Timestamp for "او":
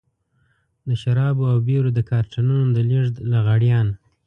1.53-1.57